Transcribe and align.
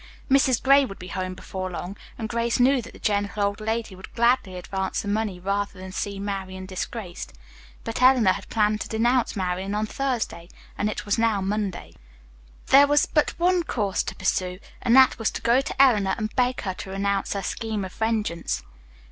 Mrs. 0.31 0.63
Gray 0.63 0.83
would 0.83 0.97
be 0.97 1.09
home 1.09 1.35
before 1.35 1.69
long, 1.69 1.95
and 2.17 2.27
Grace 2.27 2.59
knew 2.59 2.81
that 2.81 2.91
the 2.93 2.97
gentle 2.97 3.43
old 3.43 3.61
lady 3.61 3.93
would 3.95 4.11
gladly 4.15 4.55
advance 4.55 5.01
the 5.03 5.07
money 5.07 5.39
rather 5.39 5.77
than 5.79 5.91
see 5.91 6.17
Marian 6.19 6.65
disgraced. 6.65 7.33
But 7.83 8.01
Eleanor 8.01 8.31
had 8.33 8.49
planned 8.49 8.81
to 8.81 8.87
denounce 8.87 9.35
Marian 9.35 9.75
on 9.75 9.85
Thursday, 9.85 10.49
and 10.75 10.89
it 10.89 11.05
was 11.05 11.19
now 11.19 11.39
Monday. 11.39 11.93
There 12.71 12.87
was 12.87 13.05
but 13.05 13.35
one 13.37 13.61
course 13.61 14.01
to 14.05 14.15
pursue, 14.15 14.57
and 14.81 14.95
that 14.95 15.19
was 15.19 15.29
to 15.29 15.41
go 15.43 15.61
to 15.61 15.79
Eleanor 15.79 16.15
and 16.17 16.35
beg 16.35 16.61
her 16.61 16.73
to 16.73 16.89
renounce 16.89 17.33
her 17.33 17.43
scheme 17.43 17.85
of 17.85 17.93
vengeance. 17.93 18.63